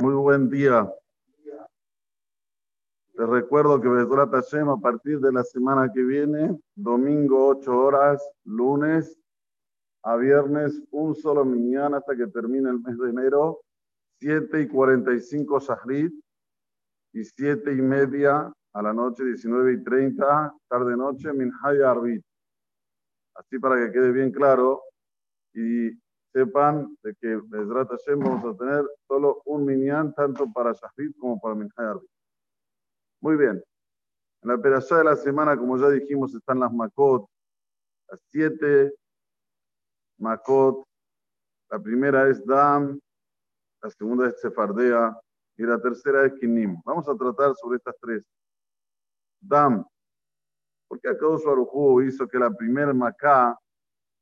Muy 0.00 0.14
buen 0.14 0.48
día. 0.48 0.90
Les 3.12 3.28
recuerdo 3.28 3.78
que 3.82 3.88
Besrat 3.88 4.30
Hashem 4.30 4.70
a 4.70 4.80
partir 4.80 5.20
de 5.20 5.30
la 5.30 5.44
semana 5.44 5.92
que 5.92 6.02
viene, 6.02 6.58
domingo 6.74 7.48
8 7.48 7.70
horas, 7.70 8.26
lunes 8.44 9.14
a 10.02 10.16
viernes, 10.16 10.82
un 10.90 11.14
solo 11.14 11.44
mañana 11.44 11.98
hasta 11.98 12.16
que 12.16 12.28
termine 12.28 12.70
el 12.70 12.80
mes 12.80 12.96
de 12.96 13.10
enero, 13.10 13.60
7 14.20 14.62
y 14.62 14.68
45 14.68 15.60
Shahrit 15.60 16.14
y 17.12 17.22
7 17.22 17.70
y 17.70 17.82
media 17.82 18.50
a 18.72 18.82
la 18.82 18.94
noche, 18.94 19.22
19 19.22 19.74
y 19.74 19.84
30, 19.84 20.54
tarde 20.66 20.96
noche, 20.96 21.30
Minhay 21.30 21.82
Arbit. 21.82 22.24
Así 23.34 23.58
para 23.58 23.76
que 23.76 23.92
quede 23.92 24.12
bien 24.12 24.32
claro 24.32 24.82
y 25.52 25.90
sepan 26.32 26.96
de 27.02 27.14
que 27.16 27.36
Bezrat 27.48 27.88
Hashem 27.88 28.20
vamos 28.20 28.44
a 28.44 28.56
tener 28.56 28.84
solo 29.06 29.42
un 29.44 29.64
minyan 29.64 30.14
tanto 30.14 30.50
para 30.52 30.72
Shahid 30.72 31.12
como 31.18 31.40
para 31.40 31.54
Minhay 31.54 31.86
Arbit. 31.86 32.10
Muy 33.20 33.36
bien. 33.36 33.62
En 34.42 34.48
la 34.48 34.58
pedazada 34.58 35.00
de 35.00 35.04
la 35.10 35.16
semana, 35.16 35.56
como 35.56 35.76
ya 35.76 35.90
dijimos, 35.90 36.34
están 36.34 36.60
las 36.60 36.72
Makot, 36.72 37.26
las 38.08 38.20
siete 38.30 38.94
Makot. 40.18 40.84
La 41.70 41.78
primera 41.78 42.28
es 42.28 42.44
Dam, 42.44 42.98
la 43.82 43.90
segunda 43.90 44.28
es 44.28 44.40
Sefardea 44.40 45.16
y 45.56 45.62
la 45.62 45.80
tercera 45.80 46.26
es 46.26 46.32
Kinim. 46.34 46.80
Vamos 46.84 47.08
a 47.08 47.14
tratar 47.14 47.54
sobre 47.54 47.76
estas 47.76 47.94
tres. 48.00 48.26
Dam. 49.40 49.84
¿Por 50.88 51.00
qué 51.00 51.10
Akadosh 51.10 51.44
Baruj 51.44 52.02
hizo 52.02 52.26
que 52.26 52.38
la 52.38 52.50
primera 52.50 52.92
Maká 52.92 53.56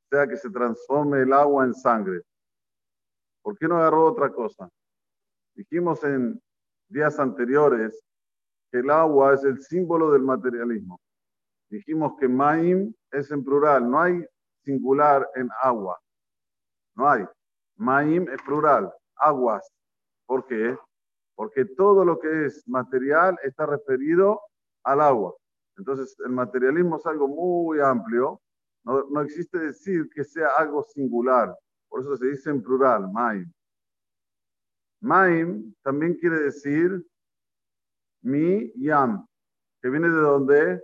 sea 0.09 0.27
que 0.27 0.37
se 0.37 0.49
transforme 0.49 1.21
el 1.21 1.33
agua 1.33 1.65
en 1.65 1.73
sangre? 1.73 2.21
¿Por 3.41 3.57
qué 3.57 3.67
no 3.67 3.77
agarró 3.77 4.05
otra 4.05 4.29
cosa? 4.31 4.69
Dijimos 5.55 6.03
en 6.03 6.41
días 6.87 7.19
anteriores 7.19 8.01
que 8.71 8.79
el 8.79 8.89
agua 8.89 9.33
es 9.33 9.43
el 9.43 9.61
símbolo 9.61 10.11
del 10.11 10.23
materialismo. 10.23 10.99
Dijimos 11.69 12.13
que 12.19 12.27
Maim 12.27 12.93
es 13.11 13.31
en 13.31 13.43
plural, 13.43 13.89
no 13.89 14.01
hay 14.01 14.25
singular 14.63 15.27
en 15.35 15.49
agua. 15.61 15.99
No 16.95 17.09
hay. 17.09 17.25
Maim 17.77 18.27
es 18.29 18.41
plural, 18.41 18.91
aguas. 19.15 19.71
¿Por 20.25 20.45
qué? 20.45 20.77
Porque 21.35 21.65
todo 21.65 22.03
lo 22.03 22.19
que 22.19 22.45
es 22.45 22.67
material 22.67 23.37
está 23.43 23.65
referido 23.65 24.41
al 24.83 25.01
agua. 25.01 25.35
Entonces, 25.77 26.15
el 26.25 26.31
materialismo 26.31 26.97
es 26.97 27.05
algo 27.05 27.27
muy 27.27 27.79
amplio. 27.79 28.41
No, 28.83 29.21
existe 29.21 29.59
decir 29.59 30.09
que 30.13 30.23
sea 30.23 30.49
algo 30.57 30.83
singular. 30.83 31.55
Por 31.89 32.01
eso 32.01 32.17
se 32.17 32.27
dice 32.27 32.49
en 32.49 32.61
plural, 32.61 33.11
maim. 33.11 33.51
Maim 35.01 35.73
también 35.83 36.15
quiere 36.15 36.39
decir 36.39 37.05
mi 38.21 38.71
yam, 38.75 39.25
que 39.81 39.89
viene 39.89 40.09
de 40.09 40.19
dónde? 40.19 40.83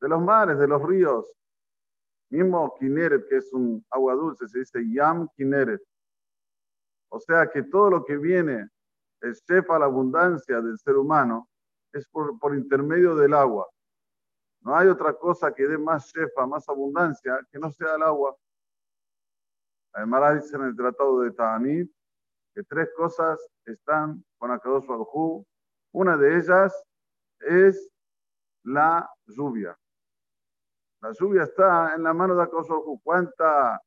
De 0.00 0.08
los 0.08 0.22
mares, 0.22 0.58
de 0.58 0.68
los 0.68 0.82
ríos. 0.82 1.26
Mismo 2.30 2.74
Kineret, 2.78 3.26
que 3.28 3.36
es 3.36 3.52
un 3.52 3.84
agua 3.90 4.14
dulce, 4.14 4.46
se 4.48 4.60
dice 4.60 4.80
yam 4.92 5.28
Kineret. 5.36 5.80
O 7.10 7.18
sea 7.20 7.48
que 7.48 7.62
todo 7.62 7.90
lo 7.90 8.04
que 8.04 8.16
viene, 8.16 8.68
el 9.22 9.36
la 9.68 9.84
abundancia 9.84 10.60
del 10.60 10.78
ser 10.78 10.96
humano, 10.96 11.48
es 11.92 12.06
por, 12.08 12.38
por 12.38 12.54
intermedio 12.54 13.14
del 13.16 13.32
agua. 13.34 13.66
No 14.68 14.76
hay 14.76 14.88
otra 14.88 15.14
cosa 15.14 15.50
que 15.54 15.66
dé 15.66 15.78
más 15.78 16.12
shefa, 16.12 16.46
más 16.46 16.68
abundancia, 16.68 17.40
que 17.50 17.58
no 17.58 17.70
sea 17.70 17.94
el 17.94 18.02
agua. 18.02 18.36
Además, 19.94 20.42
dice 20.42 20.56
en 20.56 20.64
el 20.64 20.76
Tratado 20.76 21.22
de 21.22 21.30
Ta'anit 21.30 21.90
que 22.54 22.62
tres 22.64 22.90
cosas 22.94 23.40
están 23.64 24.22
con 24.36 24.50
Akadosh 24.50 24.86
Baruj 24.86 25.42
Una 25.92 26.18
de 26.18 26.36
ellas 26.36 26.84
es 27.40 27.90
la 28.62 29.10
lluvia. 29.24 29.74
La 31.00 31.12
lluvia 31.12 31.44
está 31.44 31.94
en 31.94 32.02
la 32.02 32.12
mano 32.12 32.36
de 32.36 32.42
Akadosh 32.42 32.68
Baruj 32.68 33.00
¿Cuánta, 33.02 33.80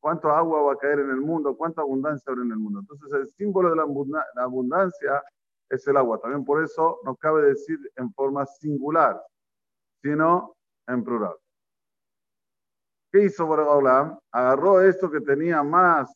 ¿Cuánto 0.00 0.30
agua 0.30 0.62
va 0.62 0.72
a 0.72 0.78
caer 0.78 1.00
en 1.00 1.10
el 1.10 1.20
mundo? 1.20 1.54
¿Cuánta 1.54 1.82
abundancia 1.82 2.30
habrá 2.30 2.44
en 2.44 2.52
el 2.52 2.58
mundo? 2.58 2.80
Entonces, 2.80 3.12
el 3.12 3.28
símbolo 3.28 3.68
de 3.68 3.76
la 3.76 4.42
abundancia 4.42 5.22
es 5.68 5.86
el 5.86 5.98
agua. 5.98 6.18
También 6.18 6.46
por 6.46 6.64
eso 6.64 6.98
no 7.04 7.14
cabe 7.14 7.42
decir 7.42 7.78
en 7.96 8.10
forma 8.14 8.46
singular, 8.46 9.22
sino 10.04 10.54
en 10.86 11.02
plural. 11.02 11.34
¿Qué 13.10 13.24
hizo 13.24 13.46
Boregolam? 13.46 14.18
Agarró 14.32 14.82
esto 14.82 15.10
que 15.10 15.22
tenía 15.22 15.62
más 15.62 16.12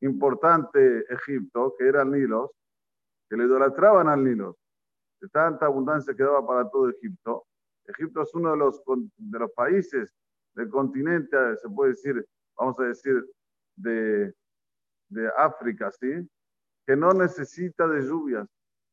importante 0.00 1.04
Egipto, 1.08 1.72
que 1.78 1.86
era 1.86 2.02
el 2.02 2.10
Nilo, 2.10 2.52
que 3.30 3.36
le 3.36 3.44
idolatraban 3.44 4.08
al 4.08 4.24
Nilo, 4.24 4.56
de 5.20 5.28
tanta 5.28 5.66
abundancia 5.66 6.14
que 6.16 6.24
daba 6.24 6.44
para 6.44 6.68
todo 6.68 6.90
Egipto. 6.90 7.46
Egipto 7.86 8.22
es 8.22 8.34
uno 8.34 8.50
de 8.50 8.56
los, 8.56 8.82
de 9.16 9.38
los 9.38 9.52
países 9.52 10.12
del 10.54 10.68
continente, 10.68 11.36
se 11.58 11.68
puede 11.68 11.90
decir, 11.90 12.26
vamos 12.56 12.78
a 12.80 12.84
decir, 12.84 13.24
de, 13.76 14.34
de 15.10 15.30
África, 15.36 15.92
¿sí? 15.92 16.28
Que 16.84 16.96
no 16.96 17.12
necesita 17.12 17.86
de 17.86 18.02
lluvias 18.02 18.48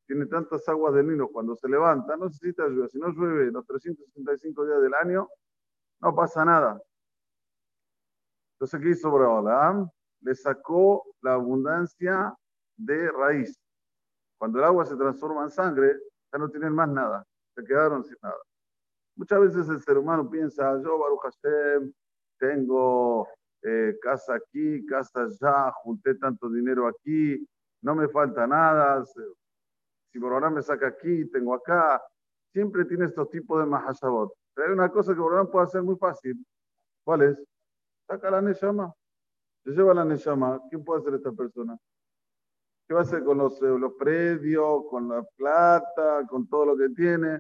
tiene 0.10 0.26
tantas 0.26 0.68
aguas 0.68 0.96
del 0.96 1.08
Nilo, 1.08 1.30
cuando 1.30 1.56
se 1.56 1.70
levanta, 1.70 2.18
no 2.18 2.26
necesita 2.26 2.68
lluvia. 2.68 2.88
Si 2.88 2.98
no 2.98 3.10
llueve 3.10 3.52
los 3.52 3.64
365 3.68 4.66
días 4.66 4.82
del 4.82 4.96
año, 4.96 5.30
no 6.02 6.16
pasa 6.16 6.44
nada. 6.44 6.82
Entonces, 8.56 8.82
¿qué 8.82 8.90
hizo 8.90 9.12
Balaam? 9.12 9.88
Le 10.22 10.34
sacó 10.34 11.06
la 11.22 11.34
abundancia 11.34 12.34
de 12.76 13.12
raíz. 13.12 13.56
Cuando 14.40 14.58
el 14.58 14.66
agua 14.66 14.84
se 14.84 14.96
transforma 14.96 15.44
en 15.44 15.52
sangre, 15.52 15.96
ya 16.34 16.40
no 16.40 16.50
tienen 16.50 16.74
más 16.74 16.90
nada. 16.90 17.24
Se 17.54 17.64
quedaron 17.64 18.04
sin 18.04 18.18
nada. 18.24 18.42
Muchas 19.16 19.40
veces 19.42 19.70
el 19.70 19.80
ser 19.80 20.00
humano 20.00 20.28
piensa, 20.28 20.82
yo, 20.82 20.98
Baruch 20.98 21.22
Hashem, 21.22 21.94
tengo 22.40 23.28
eh, 23.62 23.96
casa 24.02 24.34
aquí, 24.34 24.84
casa 24.88 25.26
allá, 25.26 25.72
junté 25.84 26.16
tanto 26.16 26.50
dinero 26.50 26.88
aquí, 26.88 27.48
no 27.84 27.94
me 27.94 28.08
falta 28.08 28.48
nada, 28.48 29.06
si 30.12 30.20
Borolán 30.20 30.54
me 30.54 30.62
saca 30.62 30.88
aquí, 30.88 31.26
tengo 31.30 31.54
acá, 31.54 32.02
siempre 32.52 32.86
tiene 32.86 33.06
estos 33.06 33.30
tipos 33.30 33.60
de 33.60 33.66
mahashabot. 33.66 34.34
Pero 34.54 34.68
hay 34.68 34.74
una 34.74 34.90
cosa 34.90 35.14
que 35.14 35.20
Borolán 35.20 35.50
puede 35.50 35.66
hacer 35.66 35.84
muy 35.84 35.96
fácil. 35.96 36.46
¿Cuál 37.04 37.22
es? 37.24 37.38
Saca 38.08 38.32
la 38.32 38.42
Neshama. 38.42 38.94
Se 39.64 39.72
lleva 39.72 39.94
la 39.94 40.06
Neshama. 40.06 40.62
¿Quién 40.70 40.84
puede 40.84 41.02
hacer 41.02 41.14
esta 41.16 41.32
persona? 41.32 41.78
¿Qué 42.88 42.96
va 42.96 43.02
a 43.02 43.04
hacer 43.04 43.24
con 43.24 43.38
los, 43.38 43.62
eh, 43.62 43.68
los 43.68 43.94
predios, 43.94 44.86
con 44.90 45.10
la 45.10 45.24
plata, 45.38 46.26
con 46.28 46.48
todo 46.48 46.66
lo 46.66 46.78
que 46.78 46.90
tiene? 46.90 47.40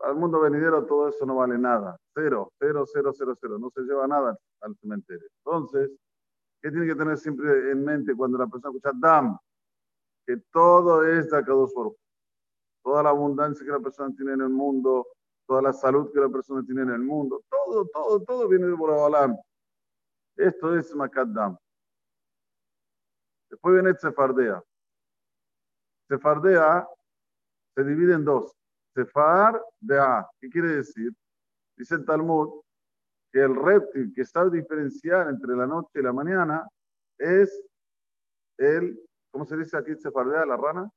Al 0.00 0.16
mundo 0.16 0.40
venidero 0.40 0.84
todo 0.86 1.08
eso 1.08 1.26
no 1.26 1.36
vale 1.36 1.58
nada. 1.58 1.98
Cero, 2.14 2.52
cero, 2.58 2.84
cero, 2.90 3.12
cero, 3.14 3.36
cero. 3.38 3.58
No 3.58 3.70
se 3.70 3.82
lleva 3.82 4.06
nada 4.06 4.36
al 4.62 4.74
cementerio. 4.76 5.28
Entonces, 5.44 5.90
¿qué 6.62 6.70
tiene 6.70 6.86
que 6.86 6.94
tener 6.94 7.18
siempre 7.18 7.70
en 7.70 7.84
mente 7.84 8.16
cuando 8.16 8.38
la 8.38 8.46
persona 8.46 8.70
escucha 8.70 8.90
Dam? 8.98 9.38
Que 10.26 10.36
todo 10.52 11.04
es 11.06 11.30
de 11.30 11.38
Akadosh 11.38 11.72
Toda 12.82 13.02
la 13.02 13.10
abundancia 13.10 13.64
que 13.64 13.72
la 13.72 13.80
persona 13.80 14.14
tiene 14.14 14.32
en 14.32 14.42
el 14.42 14.48
mundo, 14.48 15.08
toda 15.46 15.62
la 15.62 15.72
salud 15.72 16.12
que 16.12 16.20
la 16.20 16.28
persona 16.28 16.62
tiene 16.64 16.82
en 16.82 16.90
el 16.90 17.00
mundo, 17.00 17.42
todo, 17.48 17.86
todo, 17.86 18.22
todo 18.22 18.48
viene 18.48 18.66
de 18.66 18.72
Borabalam. 18.72 19.36
Esto 20.36 20.76
es 20.76 20.94
Makadam. 20.94 21.56
Después 23.50 23.74
viene 23.74 23.96
Sefardea. 23.98 24.62
Sefardea 26.08 26.86
se 27.74 27.84
divide 27.84 28.14
en 28.14 28.24
dos. 28.24 28.52
Sefar 28.94 29.62
de 29.80 29.98
A. 30.00 30.26
¿Qué 30.40 30.48
quiere 30.48 30.68
decir? 30.76 31.12
Dice 31.76 31.96
el 31.96 32.06
Talmud 32.06 32.62
que 33.30 33.40
el 33.40 33.54
reptil 33.54 34.12
que 34.14 34.24
sabe 34.24 34.50
diferenciar 34.50 35.28
entre 35.28 35.54
la 35.54 35.66
noche 35.66 35.90
y 35.96 36.02
la 36.02 36.12
mañana 36.12 36.66
es 37.18 37.62
el 38.56 38.98
¿Cómo 39.36 39.44
se 39.44 39.58
dice 39.58 39.76
aquí 39.76 39.94
se 39.96 40.10
fardea 40.10 40.46
la 40.46 40.56
rana? 40.56 40.90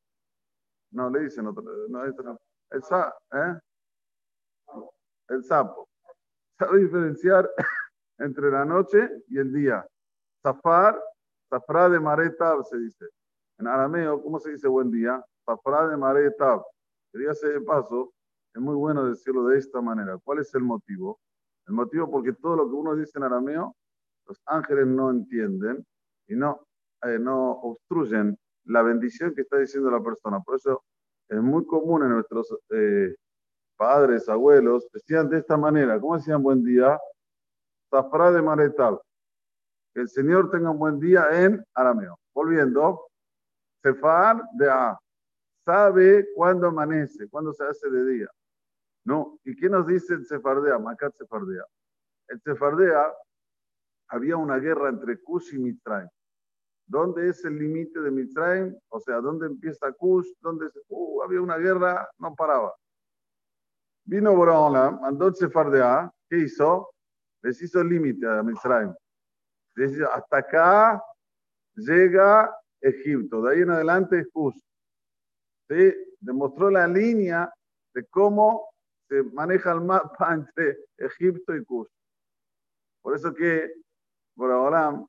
No, 0.91 1.09
le 1.09 1.23
dicen 1.23 1.45
otro. 1.45 1.61
No, 1.89 2.05
El, 2.05 2.83
sa, 2.83 3.13
¿eh? 3.33 3.59
el 5.27 5.43
sapo. 5.43 5.89
Sabe 6.57 6.79
diferenciar 6.79 7.49
entre 8.17 8.49
la 8.49 8.63
noche 8.63 9.25
y 9.27 9.39
el 9.39 9.51
día. 9.51 9.85
Zafar, 10.41 10.97
zafra 11.49 11.89
de 11.89 11.99
maretab 11.99 12.63
se 12.63 12.77
dice. 12.77 13.07
En 13.57 13.67
arameo, 13.67 14.23
¿cómo 14.23 14.39
se 14.39 14.51
dice 14.51 14.69
buen 14.69 14.89
día? 14.89 15.21
Zafra 15.45 15.89
de 15.89 15.97
maretab. 15.97 16.63
Quería 17.11 17.31
hacer 17.31 17.59
de 17.59 17.61
paso, 17.65 18.13
es 18.53 18.61
muy 18.61 18.75
bueno 18.75 19.03
decirlo 19.03 19.47
de 19.47 19.57
esta 19.57 19.81
manera. 19.81 20.17
¿Cuál 20.23 20.39
es 20.39 20.55
el 20.55 20.63
motivo? 20.63 21.19
El 21.67 21.73
motivo 21.73 22.09
porque 22.09 22.31
todo 22.31 22.55
lo 22.55 22.69
que 22.69 22.75
uno 22.75 22.95
dice 22.95 23.17
en 23.17 23.25
arameo, 23.25 23.75
los 24.27 24.41
ángeles 24.45 24.87
no 24.87 25.09
entienden 25.09 25.85
y 26.29 26.37
no 26.37 26.68
eh, 27.03 27.19
no 27.19 27.51
obstruyen 27.51 28.37
la 28.65 28.81
bendición 28.81 29.33
que 29.33 29.41
está 29.41 29.57
diciendo 29.57 29.89
la 29.89 30.01
persona. 30.01 30.39
Por 30.41 30.55
eso 30.55 30.83
es 31.27 31.41
muy 31.41 31.65
común 31.65 32.03
en 32.03 32.09
nuestros 32.09 32.53
eh, 32.69 33.15
padres, 33.77 34.27
abuelos, 34.27 34.87
decían 34.91 35.29
de 35.29 35.37
esta 35.39 35.57
manera, 35.57 35.99
¿cómo 35.99 36.17
decían 36.17 36.43
buen 36.43 36.63
día? 36.63 36.99
Zafra 37.89 38.31
de 38.31 38.41
Maretal. 38.41 38.99
Que 39.93 40.01
el 40.01 40.09
Señor 40.09 40.51
tenga 40.51 40.71
un 40.71 40.79
buen 40.79 40.99
día 40.99 41.27
en 41.31 41.63
arameo. 41.73 42.19
Volviendo, 42.33 43.07
Sefar 43.81 44.43
de 44.53 44.69
A. 44.69 44.97
Sabe 45.65 46.27
cuándo 46.35 46.67
amanece, 46.67 47.29
cuándo 47.29 47.53
se 47.53 47.63
hace 47.63 47.89
de 47.89 48.05
día. 48.05 48.27
¿No? 49.05 49.39
¿Y 49.45 49.55
qué 49.55 49.69
nos 49.69 49.87
dice 49.87 50.15
el 50.15 50.25
Sefardea? 50.25 50.77
Macat 50.77 51.15
Sefardea. 51.15 51.63
El 52.27 52.41
Sefardea 52.41 53.13
había 54.09 54.35
una 54.37 54.57
guerra 54.57 54.89
entre 54.89 55.21
Kush 55.21 55.53
y 55.53 55.59
Mitzrayim. 55.59 56.09
¿Dónde 56.89 57.29
es 57.29 57.45
el 57.45 57.59
límite 57.59 58.01
de 58.01 58.09
Mitzrayim? 58.09 58.75
O 58.89 58.99
sea, 58.99 59.21
¿dónde 59.21 59.45
empieza 59.45 59.91
Kush? 59.91 60.27
¿Dónde 60.41 60.71
uh, 60.87 61.21
había 61.21 61.39
una 61.39 61.57
guerra? 61.57 62.09
No 62.17 62.33
paraba. 62.35 62.73
Vino 64.05 64.35
Borahola, 64.35 64.89
mandó 64.89 65.31
Sefardea. 65.31 66.11
¿Qué 66.27 66.39
hizo? 66.39 66.89
Les 67.43 67.61
hizo 67.61 67.79
el 67.81 67.89
límite 67.89 68.25
a 68.27 68.41
Mitzrayim. 68.41 68.91
Les 69.75 69.91
dice, 69.91 70.03
hasta 70.11 70.37
acá 70.37 71.03
llega 71.75 72.51
Egipto. 72.81 73.43
De 73.43 73.53
ahí 73.53 73.61
en 73.61 73.69
adelante 73.69 74.21
es 74.21 74.27
Kush. 74.33 74.59
Demostró 76.19 76.71
la 76.71 76.87
línea 76.87 77.53
de 77.93 78.03
cómo 78.07 78.67
se 79.07 79.21
maneja 79.21 79.73
el 79.73 79.81
mapa 79.81 80.33
entre 80.33 80.79
Egipto 80.97 81.55
y 81.55 81.63
Kush. 81.63 81.87
Por 83.03 83.15
eso 83.15 83.31
que 83.31 83.71
por 84.35 84.51
ahora, 84.51 85.05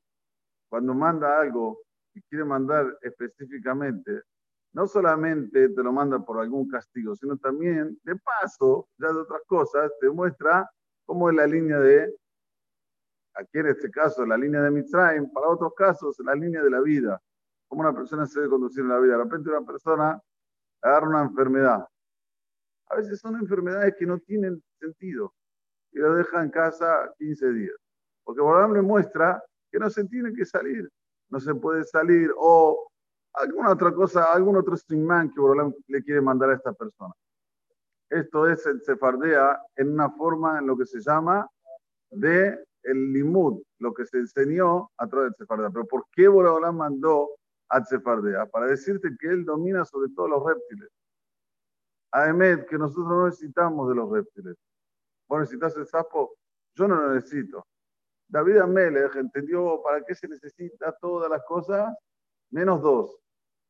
cuando 0.70 0.94
manda 0.94 1.40
algo 1.40 1.80
y 2.14 2.22
quiere 2.22 2.44
mandar 2.44 2.96
específicamente, 3.02 4.22
no 4.72 4.86
solamente 4.86 5.68
te 5.68 5.82
lo 5.82 5.92
manda 5.92 6.20
por 6.20 6.40
algún 6.40 6.68
castigo, 6.68 7.14
sino 7.16 7.36
también, 7.36 7.98
de 8.04 8.16
paso, 8.16 8.88
ya 8.96 9.08
de 9.08 9.18
otras 9.18 9.42
cosas, 9.46 9.90
te 10.00 10.08
muestra 10.08 10.70
cómo 11.04 11.28
es 11.28 11.36
la 11.36 11.46
línea 11.46 11.78
de, 11.80 12.14
aquí 13.34 13.58
en 13.58 13.66
este 13.66 13.90
caso, 13.90 14.24
la 14.24 14.36
línea 14.36 14.62
de 14.62 14.70
Mitzrayim, 14.70 15.30
para 15.32 15.48
otros 15.48 15.74
casos, 15.74 16.16
la 16.24 16.34
línea 16.34 16.62
de 16.62 16.70
la 16.70 16.80
vida, 16.80 17.20
cómo 17.66 17.82
una 17.82 17.92
persona 17.92 18.26
se 18.26 18.38
debe 18.38 18.50
conducir 18.50 18.82
en 18.82 18.90
la 18.90 19.00
vida. 19.00 19.16
De 19.16 19.24
repente 19.24 19.50
una 19.50 19.66
persona 19.66 20.20
agarra 20.82 21.08
una 21.08 21.22
enfermedad. 21.22 21.84
A 22.86 22.96
veces 22.96 23.18
son 23.18 23.36
enfermedades 23.36 23.94
que 23.98 24.06
no 24.06 24.18
tienen 24.20 24.62
sentido 24.78 25.34
y 25.92 25.98
lo 25.98 26.14
deja 26.14 26.42
en 26.42 26.50
casa 26.50 27.12
15 27.18 27.52
días. 27.52 27.76
Porque 28.24 28.40
Borolam 28.40 28.74
le 28.74 28.82
muestra 28.82 29.42
que 29.70 29.78
no 29.78 29.90
se 29.90 30.04
tiene 30.04 30.32
que 30.32 30.44
salir, 30.44 30.88
no 31.30 31.40
se 31.40 31.54
puede 31.54 31.84
salir, 31.84 32.30
o 32.36 32.90
alguna 33.34 33.70
otra 33.70 33.92
cosa, 33.92 34.32
algún 34.32 34.56
otro 34.56 34.76
streamman 34.76 35.30
que 35.32 35.40
Borolam 35.40 35.72
le 35.86 36.02
quiere 36.02 36.20
mandar 36.20 36.50
a 36.50 36.54
esta 36.54 36.72
persona. 36.72 37.14
Esto 38.08 38.48
es 38.48 38.66
el 38.66 38.80
sefardea 38.82 39.60
en 39.76 39.92
una 39.92 40.10
forma 40.10 40.58
en 40.58 40.66
lo 40.66 40.76
que 40.76 40.84
se 40.84 41.00
llama 41.00 41.48
de 42.10 42.58
el 42.82 43.12
limud, 43.12 43.62
lo 43.78 43.94
que 43.94 44.04
se 44.04 44.18
enseñó 44.18 44.90
a 44.96 45.06
través 45.06 45.30
del 45.30 45.36
sefardea. 45.36 45.70
Pero 45.70 45.86
¿por 45.86 46.04
qué 46.10 46.26
Borolam 46.26 46.76
mandó 46.76 47.28
al 47.68 47.86
sefardea? 47.86 48.46
Para 48.46 48.66
decirte 48.66 49.14
que 49.18 49.28
él 49.28 49.44
domina 49.44 49.84
sobre 49.84 50.08
todos 50.12 50.30
los 50.30 50.44
reptiles. 50.44 50.88
Además, 52.12 52.66
que 52.68 52.78
nosotros 52.78 53.06
no 53.06 53.26
necesitamos 53.26 53.88
de 53.88 53.94
los 53.94 54.10
reptiles. 54.10 54.56
Vos 55.28 55.40
necesitas 55.40 55.76
el 55.76 55.86
sapo, 55.86 56.34
yo 56.74 56.88
no 56.88 56.96
lo 56.96 57.14
necesito. 57.14 57.64
David 58.30 58.58
Amelech 58.58 59.16
entendió 59.16 59.82
para 59.82 60.04
qué 60.04 60.14
se 60.14 60.28
necesita 60.28 60.96
todas 61.00 61.28
las 61.28 61.42
cosas, 61.44 61.92
menos 62.50 62.80
dos, 62.80 63.18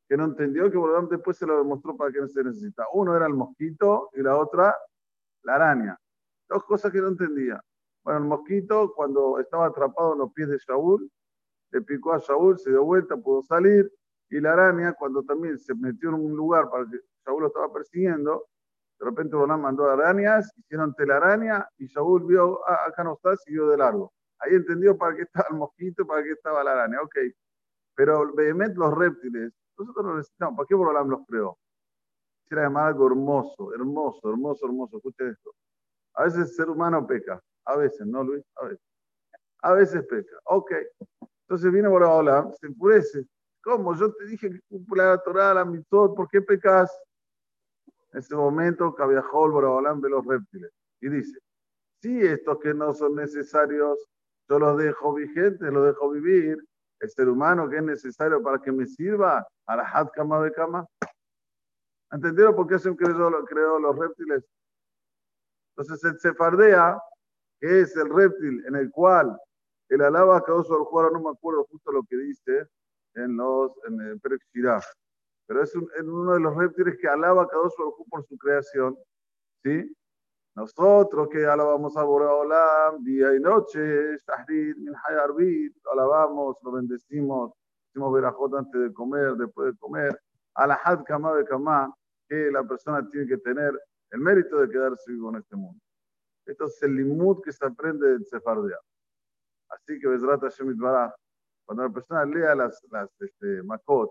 que 0.07 0.19
no 0.19 0.25
entendió 0.25 0.71
que 0.71 0.77
Borolam 0.77 1.09
después 1.09 1.39
se 1.39 1.47
lo 1.47 1.57
demostró 1.59 1.97
para 1.97 2.13
qué 2.13 2.29
se 2.29 2.45
necesita. 2.45 2.85
Uno 2.93 3.17
era 3.17 3.27
el 3.27 3.33
mosquito 3.33 4.11
y 4.13 4.23
la 4.23 4.37
otra 4.37 4.77
la 5.45 5.55
araña. 5.55 5.99
Dos 6.47 6.65
cosas 6.65 6.93
que 6.93 7.01
no 7.01 7.09
entendía. 7.09 7.59
Bueno, 8.05 8.21
el 8.21 8.27
mosquito 8.27 8.93
cuando 8.95 9.39
estaba 9.39 9.67
atrapado 9.67 10.13
en 10.13 10.19
los 10.19 10.33
pies 10.33 10.49
de 10.51 10.59
Shaul, 10.59 11.11
le 11.71 11.81
picó 11.81 12.13
a 12.13 12.19
Shaul, 12.19 12.59
se 12.59 12.71
dio 12.71 12.85
vuelta, 12.85 13.17
pudo 13.17 13.43
salir. 13.43 13.91
Y 14.29 14.41
la 14.41 14.53
araña, 14.53 14.93
cuando 14.93 15.23
también 15.23 15.59
se 15.59 15.75
metió 15.75 16.11
en 16.11 16.17
un 16.17 16.37
lugar 16.37 16.69
para 16.69 16.85
que 16.85 16.99
Shaul 17.25 17.43
lo 17.43 17.47
estaba 17.47 17.73
persiguiendo, 17.73 18.47
de 18.99 19.07
repente 19.07 19.37
Borolam 19.37 19.63
mandó 19.63 19.89
arañas, 19.89 20.53
hicieron 20.59 20.95
telaraña 20.95 21.67
y 21.79 21.87
Shaul 21.87 22.27
vio, 22.27 22.61
ah, 22.69 22.89
acá 22.89 23.03
no 23.05 23.15
está, 23.15 23.35
siguió 23.39 23.67
de 23.69 23.79
largo. 23.79 24.13
Ahí 24.41 24.55
entendió 24.55 24.97
para 24.97 25.17
qué 25.17 25.23
estaba 25.23 25.49
el 25.51 25.57
mosquito, 25.57 26.07
para 26.07 26.23
qué 26.23 26.33
estaba 26.33 26.65
la 26.65 26.73
araña. 26.73 27.01
Ok. 27.03 27.17
Pero 27.95 28.33
vehemente 28.35 28.79
los 28.79 28.97
reptiles, 28.97 29.53
nosotros 29.79 30.05
no 30.05 30.17
necesitamos. 30.17 30.57
¿Para 30.57 30.67
qué 30.67 30.75
Borolam 30.75 31.09
los 31.09 31.27
creó? 31.27 31.59
Quisiera 32.43 32.65
llamar 32.65 32.89
algo 32.89 33.07
hermoso, 33.07 33.75
hermoso, 33.75 34.31
hermoso, 34.31 34.67
hermoso. 34.67 34.97
Escuchen 34.97 35.29
esto. 35.29 35.55
A 36.15 36.25
veces 36.25 36.41
el 36.41 36.49
ser 36.49 36.71
humano 36.71 37.07
peca. 37.07 37.41
A 37.67 37.77
veces, 37.77 38.07
¿no, 38.07 38.25
Luis? 38.25 38.45
A 38.57 38.65
veces. 38.65 38.85
A 39.63 39.73
veces 39.75 40.07
peca. 40.07 40.37
Ok. 40.45 40.73
Entonces 41.43 41.73
viene 41.73 41.89
Borolam, 41.89 42.53
se 42.55 42.67
enfurece. 42.69 43.27
¿Cómo? 43.63 43.95
Yo 43.95 44.13
te 44.15 44.25
dije 44.25 44.51
que 44.51 44.61
cumple 44.69 45.03
la 45.03 45.19
Torah, 45.19 45.53
la 45.53 45.65
mitzvot, 45.65 46.15
¿por 46.15 46.29
qué 46.29 46.41
pecas? 46.41 46.91
En 48.13 48.21
ese 48.21 48.35
momento, 48.35 48.95
Cabiajol 48.95 49.53
Borolam 49.53 50.01
ve 50.01 50.09
los 50.09 50.25
reptiles 50.25 50.73
y 51.01 51.09
dice, 51.09 51.39
sí, 52.01 52.21
estos 52.23 52.59
que 52.59 52.73
no 52.73 52.93
son 52.93 53.17
necesarios 53.17 54.09
yo 54.51 54.59
los 54.59 54.77
dejo 54.77 55.15
vigentes, 55.15 55.73
los 55.73 55.87
dejo 55.87 56.11
vivir. 56.11 56.59
El 56.99 57.09
ser 57.09 57.29
humano 57.29 57.71
que 57.71 57.77
es 57.77 57.83
necesario 57.83 58.43
para 58.43 58.59
que 58.59 58.71
me 58.71 58.87
sirva, 58.87 59.47
a 59.67 59.77
la 59.77 59.85
hat 59.85 60.11
de 60.15 60.53
cama. 60.53 60.87
¿Entendieron 62.13 62.55
por 62.55 62.67
qué 62.67 62.79
se 62.79 62.95
creó, 62.95 63.45
creó 63.47 63.79
los 63.79 63.97
reptiles? 63.97 64.45
Entonces 65.71 66.05
el 66.05 66.19
sefardea, 66.19 67.01
que 67.61 67.81
es 67.81 67.97
el 67.97 68.11
reptil 68.11 68.67
en 68.67 68.75
el 68.75 68.91
cual 68.91 69.39
el 69.89 70.03
alaba 70.03 70.43
causó 70.45 70.77
el 70.77 70.85
jugador, 70.85 71.13
no 71.13 71.21
me 71.21 71.31
acuerdo 71.31 71.65
justo 71.71 71.93
lo 71.93 72.03
que 72.03 72.17
dice 72.17 72.67
en 73.15 73.37
los 73.37 73.73
en 73.87 74.01
el 74.01 74.21
pero 75.47 75.65
es, 75.65 75.75
uno 75.75 76.35
de 76.35 76.41
los 76.41 76.55
reptiles 76.55 76.97
que 77.01 77.09
alaba 77.09 77.49
cada 77.49 77.69
por 78.09 78.25
su 78.27 78.39
creación, 78.39 78.97
¿sí? 79.65 79.97
Nosotros 80.57 81.29
que 81.29 81.47
alabamos 81.47 81.97
a 81.97 82.03
Boraholam 82.03 83.05
día 83.05 83.35
y 83.35 83.41
noche, 83.41 84.17
Shahrid, 84.19 84.77
Minhay 84.77 85.17
Arbit, 85.23 85.77
alabamos, 85.93 86.57
lo 86.63 86.73
bendecimos, 86.73 87.53
decimos 87.87 88.13
verajot 88.13 88.55
antes 88.55 88.81
de 88.81 88.93
comer, 88.93 89.35
después 89.35 89.73
de 89.73 89.79
comer, 89.79 90.21
alahad 90.55 91.05
kama 91.05 91.35
de 91.35 91.45
que 92.29 92.51
la 92.51 92.65
persona 92.65 93.09
tiene 93.09 93.27
que 93.29 93.39
tener 93.39 93.79
el 94.11 94.21
mérito 94.21 94.61
de 94.61 94.69
quedarse 94.69 95.13
vivo 95.13 95.31
en 95.31 95.37
este 95.37 95.55
mundo. 95.55 95.81
Esto 96.45 96.67
es 96.67 96.83
el 96.83 96.97
limud 96.97 97.41
que 97.43 97.53
se 97.53 97.65
aprende 97.65 98.09
del 98.09 98.27
Sefardea. 98.27 98.79
Así 99.69 100.01
que 100.01 100.09
Bezrat 100.09 100.41
Hashem 100.41 100.77
Baraj, 100.77 101.13
cuando 101.65 101.85
la 101.85 101.91
persona 101.91 102.25
lea 102.25 102.57
las, 102.57 102.83
las 102.91 103.09
este, 103.21 103.63
makot, 103.63 104.11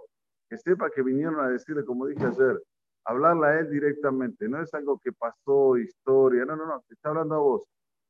que 0.50 0.58
sepa 0.58 0.89
que 0.89 1.01
vinieron 1.01 1.39
a 1.41 1.50
decirle, 1.50 1.84
como 1.84 2.05
dije 2.05 2.25
ayer, 2.25 2.62
hablarle 3.06 3.48
a 3.48 3.60
él 3.60 3.70
directamente. 3.70 4.48
No 4.48 4.62
es 4.62 4.74
algo 4.74 5.00
que 5.00 5.12
pasó, 5.12 5.77
historia. 5.77 6.46
No, 6.46 6.56
no, 6.56 6.65
no. 6.65 6.82
Te 6.88 6.94
está 6.94 7.10
hablando 7.10 7.36
a 7.36 7.39
vos. 7.39 7.63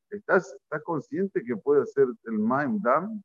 ¿Estás, 0.10 0.54
estás 0.54 0.84
consciente 0.84 1.44
que 1.44 1.56
puede 1.56 1.86
ser 1.86 2.08
el 2.26 2.40
Maim 2.40 2.80
Dam? 2.82 3.22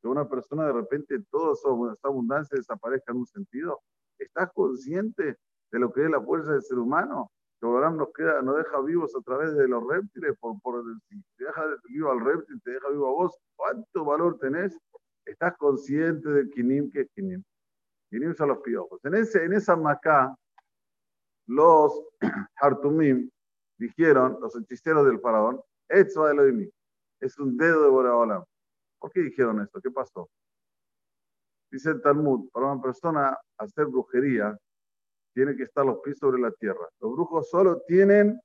Que 0.00 0.08
una 0.08 0.28
persona 0.28 0.66
de 0.66 0.72
repente 0.72 1.22
toda 1.30 1.54
su 1.54 1.96
abundancia 2.02 2.56
desaparezca 2.56 3.12
en 3.12 3.18
un 3.18 3.26
sentido. 3.26 3.80
¿Estás 4.18 4.50
consciente 4.52 5.36
de 5.72 5.78
lo 5.78 5.92
que 5.92 6.04
es 6.04 6.10
la 6.10 6.20
fuerza 6.20 6.52
del 6.52 6.62
ser 6.62 6.78
humano? 6.78 7.30
Que 7.60 7.66
Abraham 7.66 7.96
nos, 7.96 8.12
queda, 8.12 8.42
nos 8.42 8.56
deja 8.56 8.80
vivos 8.80 9.14
a 9.16 9.20
través 9.22 9.54
de 9.54 9.68
los 9.68 9.86
reptiles. 9.86 10.36
Por, 10.40 10.60
por, 10.60 10.82
si 11.08 11.22
te 11.36 11.44
deja 11.44 11.62
vivo 11.88 12.10
al 12.10 12.20
reptil, 12.20 12.60
te 12.62 12.72
deja 12.72 12.88
vivo 12.90 13.06
a 13.06 13.12
vos. 13.12 13.38
¿Cuánto 13.56 14.04
valor 14.04 14.38
tenés? 14.38 14.78
¿Estás 15.24 15.56
consciente 15.56 16.28
de 16.28 16.50
Kinim 16.50 16.90
que 16.90 17.02
es 17.02 17.10
Kinim? 17.14 17.42
Kinim 18.10 18.34
son 18.34 18.48
los 18.48 18.58
piojos. 18.58 19.00
En, 19.04 19.14
ese, 19.14 19.44
en 19.44 19.54
esa 19.54 19.76
macá, 19.76 20.34
los 21.46 22.02
Hartumim 22.56 23.30
dijeron, 23.78 24.38
los 24.40 24.56
hechiceros 24.56 25.06
del 25.06 25.20
faraón, 25.20 25.60
Etzva 25.88 26.30
Elohim, 26.30 26.70
es 27.20 27.38
un 27.38 27.56
dedo 27.56 27.82
de 27.82 27.90
Boreolam. 27.90 28.44
¿Por 28.98 29.10
qué 29.12 29.20
dijeron 29.20 29.60
esto? 29.60 29.80
¿Qué 29.80 29.90
pasó? 29.90 30.30
Dice 31.70 31.90
el 31.90 32.02
Talmud, 32.02 32.48
para 32.50 32.72
una 32.72 32.80
persona 32.82 33.38
hacer 33.58 33.86
brujería, 33.86 34.56
tiene 35.34 35.56
que 35.56 35.64
estar 35.64 35.84
los 35.84 35.98
pies 35.98 36.18
sobre 36.18 36.40
la 36.40 36.52
tierra. 36.52 36.88
Los 37.00 37.12
brujos 37.12 37.50
solo 37.50 37.82
tienen 37.86 38.40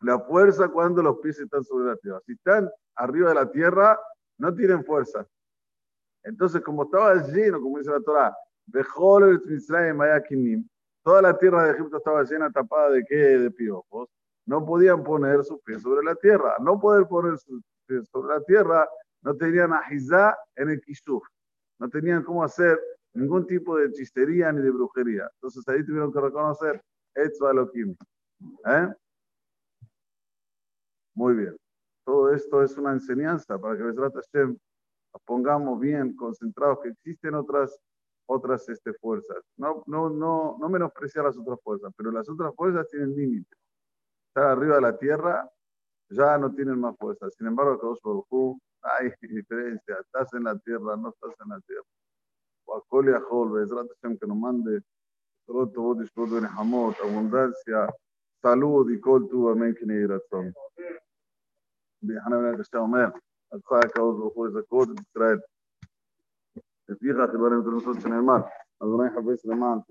la 0.00 0.18
fuerza 0.20 0.68
cuando 0.68 1.02
los 1.02 1.18
pies 1.18 1.38
están 1.38 1.62
sobre 1.62 1.86
la 1.88 1.96
tierra. 1.96 2.20
Si 2.24 2.32
están 2.32 2.70
arriba 2.96 3.28
de 3.28 3.34
la 3.34 3.50
tierra, 3.50 4.00
no 4.38 4.54
tienen 4.54 4.84
fuerza. 4.84 5.26
Entonces, 6.24 6.62
como 6.62 6.84
estaba 6.84 7.14
lleno, 7.28 7.60
como 7.60 7.78
dice 7.78 7.90
la 7.90 8.00
Torah, 8.00 8.36
Bejol 8.66 9.42
Toda 11.06 11.22
la 11.22 11.38
tierra 11.38 11.62
de 11.62 11.70
Egipto 11.70 11.98
estaba 11.98 12.24
llena, 12.24 12.50
tapada 12.50 12.90
de 12.90 13.04
qué? 13.04 13.14
De 13.14 13.48
piojos. 13.52 14.08
No 14.44 14.66
podían 14.66 15.04
poner 15.04 15.44
sus 15.44 15.60
pies 15.60 15.80
sobre 15.80 16.04
la 16.04 16.16
tierra. 16.16 16.56
No 16.58 16.80
poder 16.80 17.06
poner 17.06 17.38
sus 17.38 17.62
pies 17.86 18.08
sobre 18.08 18.34
la 18.34 18.40
tierra, 18.42 18.88
no 19.22 19.36
tenían 19.36 19.72
ajizá 19.72 20.36
en 20.56 20.70
el 20.70 20.80
kishuf. 20.80 21.22
No 21.78 21.88
tenían 21.88 22.24
cómo 22.24 22.42
hacer 22.42 22.80
ningún 23.14 23.46
tipo 23.46 23.76
de 23.76 23.92
chistería 23.92 24.50
ni 24.50 24.60
de 24.62 24.70
brujería. 24.72 25.30
Entonces 25.34 25.62
ahí 25.68 25.86
tuvieron 25.86 26.12
que 26.12 26.20
reconocer 26.20 26.82
esto 27.14 27.48
¿Eh? 27.52 28.88
Muy 31.14 31.34
bien. 31.36 31.56
Todo 32.04 32.34
esto 32.34 32.64
es 32.64 32.76
una 32.76 32.90
enseñanza 32.90 33.56
para 33.60 33.76
que 33.76 33.84
Besrat 33.84 34.12
Hashem 34.12 34.58
pongamos 35.24 35.78
bien 35.78 36.16
concentrados, 36.16 36.80
que 36.82 36.88
existen 36.88 37.36
otras 37.36 37.78
otras 38.26 38.68
este, 38.68 38.92
fuerzas. 38.94 39.42
No, 39.56 39.82
no, 39.86 40.10
no, 40.10 40.56
no 40.58 40.68
menospreciar 40.68 41.24
las 41.24 41.36
otras 41.38 41.58
fuerzas, 41.62 41.92
pero 41.96 42.10
las 42.10 42.28
otras 42.28 42.54
fuerzas 42.54 42.88
tienen 42.88 43.14
límites. 43.14 43.58
Estar 44.28 44.50
arriba 44.50 44.76
de 44.76 44.82
la 44.82 44.98
tierra 44.98 45.50
ya 46.10 46.38
no 46.38 46.52
tienen 46.54 46.80
más 46.80 46.96
fuerza. 46.98 47.30
Sin 47.30 47.46
embargo, 47.46 47.78
todos 47.78 48.00
por 48.00 48.56
hay 48.82 49.10
diferencia. 49.20 49.96
Estás 50.00 50.32
en 50.34 50.44
la 50.44 50.58
tierra, 50.58 50.96
no 50.96 51.08
estás 51.10 51.34
en 51.44 51.50
la 51.50 51.60
tierra. 51.60 51.84
Wakol 52.66 53.08
y 53.08 53.58
Bezrat 53.58 53.86
Hashem 53.88 54.18
que 54.18 54.26
nos 54.26 54.36
mande. 54.36 54.82
Roto, 55.48 55.80
Bodish, 55.80 56.10
Rodo, 56.14 56.40
Hamot, 56.56 56.96
abundancia, 57.00 57.88
salud 58.42 58.90
y 58.90 58.98
col 59.00 59.28
tu 59.28 59.48
amén 59.48 59.74
que 59.74 59.86
ni 59.86 60.04
razón. 60.04 60.52
بحنا 62.02 62.38
بنات 62.38 62.60
الشام 62.60 62.90
مال 62.90 63.12
الصاعقة 63.54 64.02
وزوخور 64.02 64.50
زكوت 64.50 64.88
بإسرائيل 64.88 65.40
te 66.86 66.96
fijas 66.96 67.30
que 67.30 67.36
lo 67.36 67.50
nosotros 67.50 68.04
en 68.04 68.12
el 68.14 68.22
mar. 68.22 68.46
Adonai 68.80 69.10
Lemán, 69.44 69.84